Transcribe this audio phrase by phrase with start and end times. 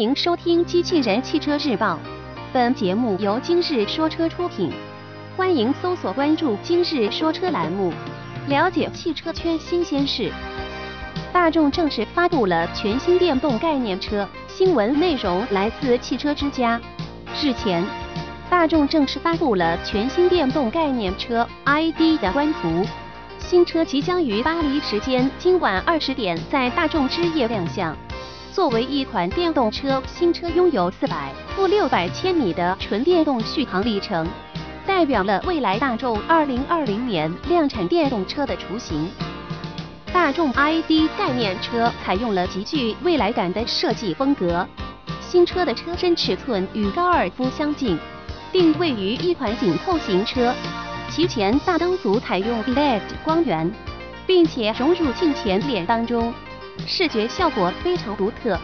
[0.00, 1.92] 欢迎收听《机器人汽车日报》，
[2.54, 4.72] 本节目由今日说车出品。
[5.36, 7.92] 欢迎搜索关注“今日说车”栏目，
[8.48, 10.32] 了解汽车圈新鲜事。
[11.34, 16.80] 大众正式发布了全新电动概念车，新闻内容来自汽车之家。
[17.38, 17.84] 日前，
[18.48, 22.86] 大众正式发布了全新电动概念车 ID 的官图，
[23.38, 27.94] 新车即将于巴黎时间今晚二十点在大众之夜亮相。
[28.52, 34.26] 作为一款电动车，新车拥有四百负六百千米的纯电动续航里程，
[34.84, 39.08] 代表了未来大众二零二零年量产电动车的雏形。
[40.12, 44.66] 大众 ID 概念车采用了极具未来感的设计风格，
[45.20, 47.96] 新车的车身尺寸与高尔夫相近，
[48.50, 50.52] 定位于一款紧凑型车，
[51.08, 53.70] 其前大灯组采用 LED 光源，
[54.26, 56.34] 并且融入镜前脸当中。
[56.86, 58.58] 视觉效果非常独特。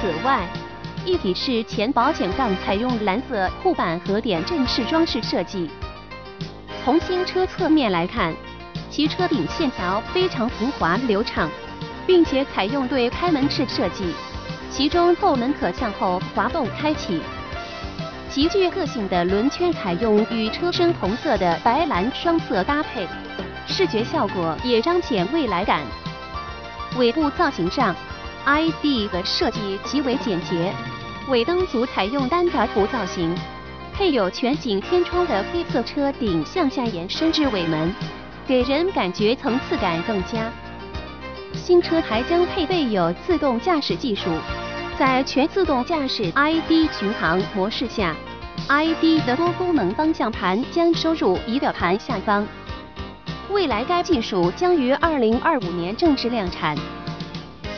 [0.00, 0.46] 此外，
[1.04, 5.70] 一体式前保险杠采用蓝色护板和点阵式装饰设计。
[6.84, 8.34] 从新车侧面来看，
[8.90, 11.50] 其车顶线条非常平滑流畅，
[12.06, 14.14] 并且采用对开门式设计，
[14.70, 17.20] 其中后门可向后滑动开启。
[18.28, 23.06] 极具个性的轮圈采用与车身同色的白蓝双色搭配，
[23.66, 25.82] 视觉效果也彰显未来感。
[26.96, 27.94] 尾部造型上
[28.44, 30.72] ，ID 的设计极为简洁，
[31.28, 33.34] 尾灯组采用单条图造型，
[33.92, 37.92] 配有全景天窗的黑色车顶向下延伸至尾门，
[38.46, 40.48] 给人感觉层次感更佳。
[41.52, 44.30] 新车还将配备有自动驾驶技术，
[44.96, 48.14] 在全自动驾驶 ID 巡航模式下
[48.68, 52.46] ，ID 的多功能方向盘将收入仪表盘下方。
[53.54, 56.76] 未来该技术将于二零二五年正式量产。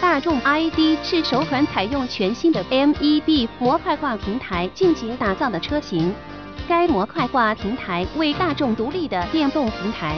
[0.00, 6.14] 大众 ID 是首款采用全新的 MEB 模块化平台进行打造的车型。
[6.68, 10.16] 该模块化平台为大众独立的电动平台。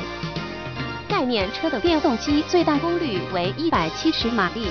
[1.09, 4.67] 概念车的电动机最大功率为一百七十马力，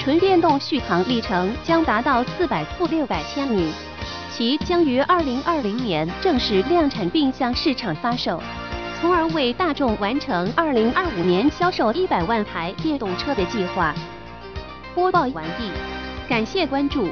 [0.00, 3.72] 纯电动续航里程将达到四百负六百千米。
[4.32, 8.42] 其将于二零二零年正式量产并向市场发售。
[9.00, 13.94] 从而为大众完成二零二五年销售一百万台电动车的计划。
[14.94, 15.70] 播报完毕，
[16.28, 17.10] 感谢关注。